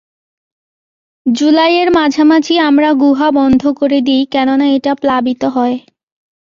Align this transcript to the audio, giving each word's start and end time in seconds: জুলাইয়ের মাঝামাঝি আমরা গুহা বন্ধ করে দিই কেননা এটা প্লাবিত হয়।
জুলাইয়ের 1.25 1.89
মাঝামাঝি 1.91 2.55
আমরা 2.59 2.89
গুহা 2.93 3.27
বন্ধ 3.31 3.61
করে 3.79 3.99
দিই 4.01 4.23
কেননা 4.25 4.65
এটা 4.69 4.91
প্লাবিত 4.95 5.41
হয়। 5.55 5.75